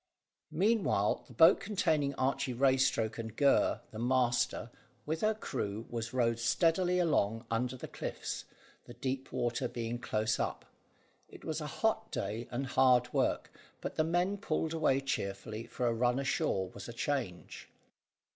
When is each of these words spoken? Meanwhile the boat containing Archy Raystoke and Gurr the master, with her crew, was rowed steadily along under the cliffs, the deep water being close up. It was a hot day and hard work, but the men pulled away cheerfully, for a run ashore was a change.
Meanwhile 0.55 1.25
the 1.27 1.33
boat 1.33 1.59
containing 1.59 2.15
Archy 2.15 2.55
Raystoke 2.55 3.19
and 3.19 3.35
Gurr 3.35 3.81
the 3.91 3.99
master, 3.99 4.71
with 5.05 5.21
her 5.21 5.35
crew, 5.35 5.85
was 5.91 6.11
rowed 6.11 6.39
steadily 6.39 6.97
along 6.97 7.45
under 7.51 7.77
the 7.77 7.87
cliffs, 7.87 8.45
the 8.85 8.95
deep 8.95 9.31
water 9.31 9.67
being 9.67 9.99
close 9.99 10.39
up. 10.39 10.65
It 11.29 11.45
was 11.45 11.61
a 11.61 11.67
hot 11.67 12.11
day 12.11 12.47
and 12.49 12.65
hard 12.65 13.13
work, 13.13 13.51
but 13.79 13.93
the 13.93 14.03
men 14.03 14.37
pulled 14.39 14.73
away 14.73 15.01
cheerfully, 15.01 15.67
for 15.67 15.85
a 15.85 15.93
run 15.93 16.17
ashore 16.17 16.69
was 16.69 16.89
a 16.89 16.93
change. 16.93 17.69